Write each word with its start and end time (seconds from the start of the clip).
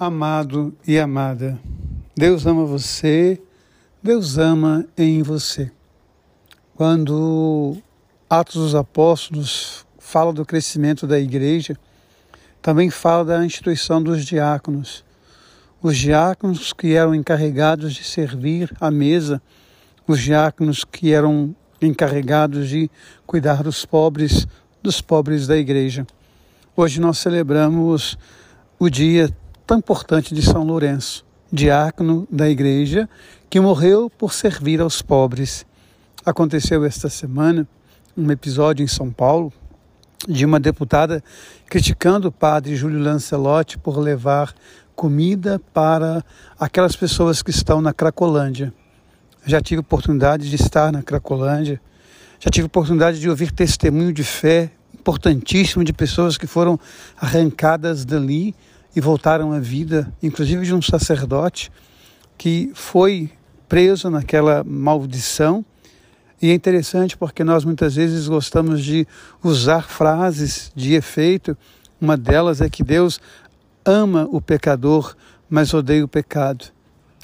amado 0.00 0.74
e 0.86 0.98
amada. 0.98 1.60
Deus 2.16 2.46
ama 2.46 2.64
você, 2.64 3.38
Deus 4.02 4.38
ama 4.38 4.86
em 4.96 5.22
você. 5.22 5.70
Quando 6.74 7.76
Atos 8.28 8.54
dos 8.54 8.74
Apóstolos 8.74 9.84
fala 9.98 10.32
do 10.32 10.46
crescimento 10.46 11.06
da 11.06 11.20
igreja, 11.20 11.76
também 12.62 12.88
fala 12.88 13.26
da 13.26 13.44
instituição 13.44 14.02
dos 14.02 14.24
diáconos. 14.24 15.04
Os 15.82 15.98
diáconos 15.98 16.72
que 16.72 16.94
eram 16.94 17.14
encarregados 17.14 17.92
de 17.92 18.02
servir 18.02 18.74
à 18.80 18.90
mesa, 18.90 19.42
os 20.06 20.18
diáconos 20.18 20.82
que 20.82 21.12
eram 21.12 21.54
encarregados 21.80 22.70
de 22.70 22.90
cuidar 23.26 23.62
dos 23.62 23.84
pobres, 23.84 24.48
dos 24.82 25.02
pobres 25.02 25.46
da 25.46 25.58
igreja. 25.58 26.06
Hoje 26.74 27.02
nós 27.02 27.18
celebramos 27.18 28.16
o 28.78 28.88
dia 28.88 29.28
tão 29.70 29.78
importante 29.78 30.34
de 30.34 30.42
São 30.42 30.64
Lourenço, 30.64 31.24
diácono 31.52 32.26
da 32.28 32.50
igreja, 32.50 33.08
que 33.48 33.60
morreu 33.60 34.10
por 34.10 34.34
servir 34.34 34.80
aos 34.80 35.00
pobres. 35.00 35.64
Aconteceu 36.26 36.84
esta 36.84 37.08
semana 37.08 37.68
um 38.16 38.28
episódio 38.32 38.82
em 38.82 38.88
São 38.88 39.12
Paulo 39.12 39.52
de 40.26 40.44
uma 40.44 40.58
deputada 40.58 41.22
criticando 41.66 42.26
o 42.26 42.32
padre 42.32 42.74
Júlio 42.74 42.98
Lancelotti 42.98 43.78
por 43.78 43.96
levar 43.96 44.52
comida 44.96 45.60
para 45.72 46.24
aquelas 46.58 46.96
pessoas 46.96 47.40
que 47.40 47.50
estão 47.50 47.80
na 47.80 47.92
Cracolândia. 47.92 48.74
Já 49.46 49.60
tive 49.60 49.82
oportunidade 49.82 50.50
de 50.50 50.56
estar 50.56 50.90
na 50.90 51.00
Cracolândia, 51.00 51.80
já 52.40 52.50
tive 52.50 52.66
oportunidade 52.66 53.20
de 53.20 53.30
ouvir 53.30 53.52
testemunho 53.52 54.12
de 54.12 54.24
fé 54.24 54.72
importantíssimo 54.92 55.84
de 55.84 55.92
pessoas 55.92 56.36
que 56.36 56.48
foram 56.48 56.76
arrancadas 57.16 58.04
dali 58.04 58.52
e 58.94 59.00
voltaram 59.00 59.52
à 59.52 59.60
vida, 59.60 60.12
inclusive 60.22 60.64
de 60.64 60.74
um 60.74 60.82
sacerdote 60.82 61.70
que 62.36 62.70
foi 62.74 63.30
preso 63.68 64.10
naquela 64.10 64.64
maldição. 64.64 65.64
E 66.42 66.50
é 66.50 66.54
interessante 66.54 67.16
porque 67.16 67.44
nós 67.44 67.64
muitas 67.64 67.94
vezes 67.94 68.26
gostamos 68.26 68.82
de 68.82 69.06
usar 69.44 69.88
frases 69.88 70.72
de 70.74 70.94
efeito. 70.94 71.56
Uma 72.00 72.16
delas 72.16 72.60
é 72.60 72.68
que 72.68 72.82
Deus 72.82 73.20
ama 73.84 74.26
o 74.30 74.40
pecador, 74.40 75.14
mas 75.48 75.74
odeia 75.74 76.04
o 76.04 76.08
pecado. 76.08 76.64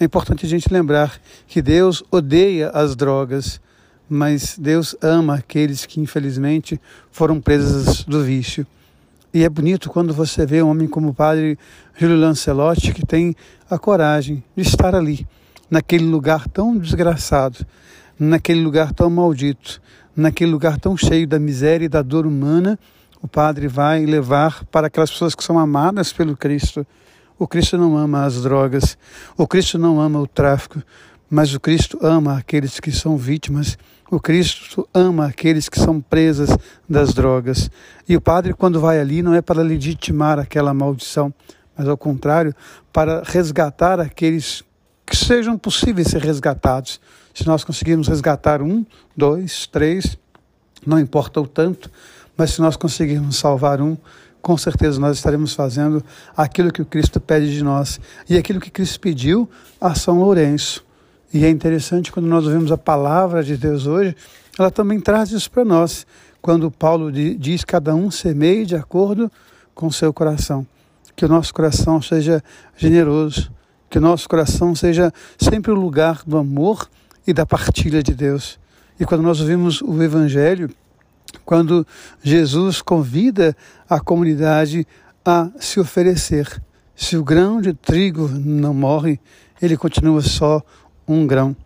É 0.00 0.04
importante 0.04 0.44
a 0.44 0.48
gente 0.48 0.72
lembrar 0.72 1.20
que 1.46 1.62
Deus 1.62 2.02
odeia 2.10 2.70
as 2.70 2.96
drogas, 2.96 3.60
mas 4.08 4.58
Deus 4.58 4.96
ama 5.00 5.36
aqueles 5.36 5.86
que 5.86 6.00
infelizmente 6.00 6.80
foram 7.12 7.40
presos 7.40 8.02
do 8.04 8.24
vício. 8.24 8.66
E 9.34 9.42
é 9.42 9.48
bonito 9.48 9.90
quando 9.90 10.14
você 10.14 10.46
vê 10.46 10.62
um 10.62 10.68
homem 10.68 10.86
como 10.86 11.08
o 11.08 11.12
padre 11.12 11.58
Júlio 11.96 12.16
Lancelotti, 12.16 12.94
que 12.94 13.04
tem 13.04 13.34
a 13.68 13.76
coragem 13.76 14.44
de 14.56 14.62
estar 14.62 14.94
ali, 14.94 15.26
naquele 15.68 16.04
lugar 16.04 16.48
tão 16.48 16.78
desgraçado, 16.78 17.66
naquele 18.16 18.62
lugar 18.62 18.92
tão 18.92 19.10
maldito, 19.10 19.82
naquele 20.14 20.52
lugar 20.52 20.78
tão 20.78 20.96
cheio 20.96 21.26
da 21.26 21.40
miséria 21.40 21.86
e 21.86 21.88
da 21.88 22.00
dor 22.00 22.28
humana, 22.28 22.78
o 23.20 23.26
padre 23.26 23.66
vai 23.66 24.06
levar 24.06 24.64
para 24.66 24.86
aquelas 24.86 25.10
pessoas 25.10 25.34
que 25.34 25.42
são 25.42 25.58
amadas 25.58 26.12
pelo 26.12 26.36
Cristo. 26.36 26.86
O 27.36 27.48
Cristo 27.48 27.76
não 27.76 27.96
ama 27.96 28.24
as 28.24 28.40
drogas, 28.40 28.96
o 29.36 29.48
Cristo 29.48 29.80
não 29.80 30.00
ama 30.00 30.20
o 30.20 30.28
tráfico, 30.28 30.80
mas 31.28 31.54
o 31.54 31.60
Cristo 31.60 31.98
ama 32.02 32.38
aqueles 32.38 32.78
que 32.78 32.92
são 32.92 33.16
vítimas, 33.16 33.78
o 34.10 34.20
Cristo 34.20 34.88
ama 34.94 35.26
aqueles 35.26 35.68
que 35.68 35.78
são 35.78 36.00
presas 36.00 36.50
das 36.88 37.12
drogas. 37.12 37.70
E 38.08 38.16
o 38.16 38.20
padre, 38.20 38.54
quando 38.54 38.78
vai 38.78 39.00
ali, 39.00 39.22
não 39.22 39.34
é 39.34 39.42
para 39.42 39.62
legitimar 39.62 40.38
aquela 40.38 40.74
maldição, 40.74 41.32
mas 41.76 41.88
ao 41.88 41.96
contrário, 41.96 42.54
para 42.92 43.22
resgatar 43.24 43.98
aqueles 43.98 44.62
que 45.04 45.16
sejam 45.16 45.58
possíveis 45.58 46.08
ser 46.08 46.22
resgatados. 46.22 47.00
Se 47.34 47.46
nós 47.46 47.64
conseguirmos 47.64 48.08
resgatar 48.08 48.62
um, 48.62 48.86
dois, 49.16 49.66
três, 49.66 50.16
não 50.86 50.98
importa 50.98 51.40
o 51.40 51.46
tanto, 51.46 51.90
mas 52.36 52.52
se 52.52 52.60
nós 52.60 52.76
conseguirmos 52.76 53.36
salvar 53.36 53.80
um, 53.80 53.96
com 54.40 54.56
certeza 54.58 55.00
nós 55.00 55.16
estaremos 55.16 55.54
fazendo 55.54 56.04
aquilo 56.36 56.70
que 56.70 56.82
o 56.82 56.84
Cristo 56.84 57.18
pede 57.18 57.52
de 57.52 57.64
nós 57.64 57.98
e 58.28 58.36
aquilo 58.36 58.60
que 58.60 58.70
Cristo 58.70 59.00
pediu 59.00 59.48
a 59.80 59.94
São 59.94 60.20
Lourenço. 60.20 60.84
E 61.34 61.44
é 61.44 61.50
interessante 61.50 62.12
quando 62.12 62.26
nós 62.26 62.46
ouvimos 62.46 62.70
a 62.70 62.78
palavra 62.78 63.42
de 63.42 63.56
Deus 63.56 63.88
hoje, 63.88 64.14
ela 64.56 64.70
também 64.70 65.00
traz 65.00 65.32
isso 65.32 65.50
para 65.50 65.64
nós. 65.64 66.06
Quando 66.40 66.70
Paulo 66.70 67.10
diz: 67.10 67.64
cada 67.64 67.92
um 67.92 68.08
semeie 68.08 68.64
de 68.64 68.76
acordo 68.76 69.28
com 69.74 69.90
seu 69.90 70.14
coração. 70.14 70.64
Que 71.16 71.24
o 71.24 71.28
nosso 71.28 71.52
coração 71.52 72.00
seja 72.00 72.40
generoso, 72.76 73.50
que 73.90 73.98
o 73.98 74.00
nosso 74.00 74.28
coração 74.28 74.76
seja 74.76 75.12
sempre 75.36 75.72
o 75.72 75.74
lugar 75.74 76.22
do 76.24 76.38
amor 76.38 76.88
e 77.26 77.32
da 77.32 77.44
partilha 77.44 78.00
de 78.00 78.14
Deus. 78.14 78.56
E 79.00 79.04
quando 79.04 79.22
nós 79.22 79.40
ouvimos 79.40 79.82
o 79.82 80.00
Evangelho, 80.00 80.70
quando 81.44 81.84
Jesus 82.22 82.80
convida 82.80 83.56
a 83.90 83.98
comunidade 83.98 84.86
a 85.24 85.50
se 85.58 85.80
oferecer, 85.80 86.62
se 86.94 87.16
o 87.16 87.24
grão 87.24 87.60
de 87.60 87.72
trigo 87.72 88.28
não 88.28 88.72
morre, 88.72 89.18
ele 89.60 89.76
continua 89.76 90.20
só 90.20 90.62
um 91.06 91.26
grão. 91.26 91.56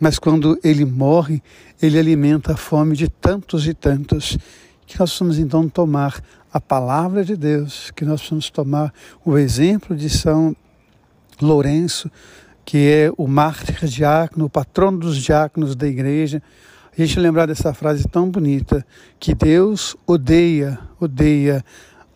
Mas 0.00 0.18
quando 0.18 0.58
ele 0.62 0.84
morre, 0.84 1.42
ele 1.82 1.98
alimenta 1.98 2.52
a 2.52 2.56
fome 2.56 2.96
de 2.96 3.08
tantos 3.08 3.66
e 3.66 3.74
tantos. 3.74 4.38
Que 4.86 4.98
nós 4.98 5.10
precisamos 5.10 5.38
então 5.38 5.68
tomar 5.68 6.22
a 6.52 6.60
palavra 6.60 7.24
de 7.24 7.36
Deus, 7.36 7.90
que 7.90 8.04
nós 8.04 8.20
precisamos 8.20 8.50
tomar 8.50 8.92
o 9.24 9.36
exemplo 9.36 9.96
de 9.96 10.08
São 10.08 10.56
Lourenço, 11.40 12.10
que 12.64 12.88
é 12.88 13.12
o 13.16 13.26
mártir 13.26 13.86
diácono, 13.86 14.46
o 14.46 14.50
patrono 14.50 14.98
dos 14.98 15.16
diáconos 15.16 15.74
da 15.74 15.86
igreja. 15.86 16.42
A 16.92 17.00
gente 17.00 17.18
lembrar 17.20 17.46
dessa 17.46 17.72
frase 17.74 18.08
tão 18.08 18.30
bonita, 18.30 18.84
que 19.20 19.34
Deus 19.34 19.96
odeia, 20.06 20.78
odeia 20.98 21.64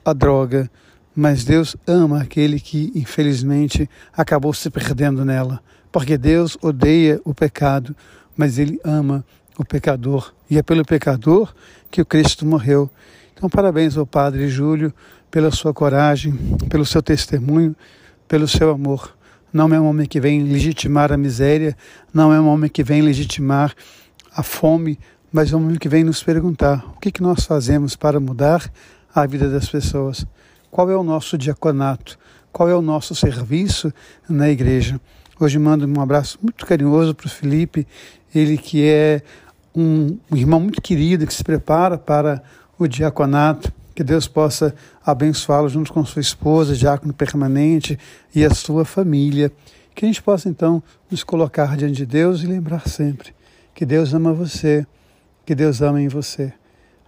a 0.04 0.12
droga, 0.12 0.70
mas 1.14 1.44
Deus 1.44 1.76
ama 1.86 2.20
aquele 2.20 2.58
que 2.58 2.90
infelizmente 2.94 3.88
acabou 4.16 4.52
se 4.54 4.70
perdendo 4.70 5.24
nela 5.24 5.60
porque 5.92 6.16
Deus 6.16 6.56
odeia 6.62 7.20
o 7.22 7.34
pecado, 7.34 7.94
mas 8.34 8.58
Ele 8.58 8.80
ama 8.82 9.22
o 9.58 9.64
pecador. 9.64 10.32
E 10.50 10.56
é 10.56 10.62
pelo 10.62 10.84
pecador 10.84 11.54
que 11.90 12.00
o 12.00 12.06
Cristo 12.06 12.46
morreu. 12.46 12.90
Então, 13.34 13.48
parabéns 13.50 13.96
ao 13.96 14.06
Padre 14.06 14.48
Júlio 14.48 14.92
pela 15.30 15.50
sua 15.50 15.74
coragem, 15.74 16.32
pelo 16.70 16.86
seu 16.86 17.02
testemunho, 17.02 17.76
pelo 18.26 18.48
seu 18.48 18.70
amor. 18.70 19.14
Não 19.52 19.72
é 19.72 19.78
um 19.78 19.86
homem 19.86 20.06
que 20.06 20.18
vem 20.18 20.42
legitimar 20.42 21.12
a 21.12 21.16
miséria, 21.18 21.76
não 22.12 22.32
é 22.32 22.40
um 22.40 22.48
homem 22.48 22.70
que 22.70 22.82
vem 22.82 23.02
legitimar 23.02 23.74
a 24.34 24.42
fome, 24.42 24.98
mas 25.30 25.52
é 25.52 25.56
um 25.56 25.62
homem 25.62 25.76
que 25.76 25.90
vem 25.90 26.04
nos 26.04 26.22
perguntar 26.22 26.82
o 26.96 27.00
que, 27.00 27.12
que 27.12 27.22
nós 27.22 27.44
fazemos 27.44 27.94
para 27.94 28.18
mudar 28.18 28.70
a 29.14 29.26
vida 29.26 29.50
das 29.50 29.68
pessoas. 29.68 30.26
Qual 30.72 30.90
é 30.90 30.96
o 30.96 31.02
nosso 31.02 31.36
diaconato? 31.36 32.18
Qual 32.50 32.66
é 32.66 32.74
o 32.74 32.80
nosso 32.80 33.14
serviço 33.14 33.92
na 34.26 34.48
igreja? 34.48 34.98
Hoje 35.38 35.58
mando 35.58 35.86
um 35.86 36.00
abraço 36.00 36.38
muito 36.40 36.64
carinhoso 36.64 37.14
para 37.14 37.26
o 37.26 37.30
Felipe, 37.30 37.86
ele 38.34 38.56
que 38.56 38.82
é 38.82 39.20
um, 39.76 40.16
irmão 40.34 40.58
muito 40.58 40.80
querido, 40.80 41.26
que 41.26 41.34
se 41.34 41.44
prepara 41.44 41.98
para 41.98 42.42
o 42.78 42.88
diaconato. 42.88 43.70
Que 43.94 44.02
Deus 44.02 44.26
possa 44.26 44.74
abençoá-lo 45.04 45.68
junto 45.68 45.92
com 45.92 46.02
sua 46.06 46.22
esposa, 46.22 46.74
diácono 46.74 47.12
permanente, 47.12 47.98
e 48.34 48.42
a 48.42 48.54
sua 48.54 48.86
família. 48.86 49.52
Que 49.94 50.06
a 50.06 50.08
gente 50.08 50.22
possa 50.22 50.48
então 50.48 50.82
nos 51.10 51.22
colocar 51.22 51.76
diante 51.76 51.96
de 51.96 52.06
Deus 52.06 52.42
e 52.42 52.46
lembrar 52.46 52.88
sempre 52.88 53.34
que 53.74 53.84
Deus 53.84 54.14
ama 54.14 54.32
você, 54.32 54.86
que 55.44 55.54
Deus 55.54 55.82
ama 55.82 56.00
em 56.00 56.08
você. 56.08 56.50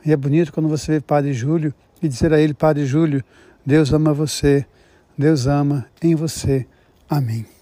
E 0.05 0.13
é 0.13 0.17
bonito 0.19 0.53
quando 0.53 0.69
você 0.69 0.93
vê 0.93 1.01
Padre 1.01 1.33
Júlio 1.33 1.73
e 2.03 2.09
dizer 2.09 2.31
a 2.35 2.39
ele, 2.39 2.53
Padre 2.53 2.85
Júlio, 2.85 3.25
Deus 3.65 3.93
ama 3.93 4.13
você, 4.13 4.67
Deus 5.17 5.47
ama 5.47 5.87
em 6.03 6.15
você. 6.15 6.67
Amém. 7.09 7.54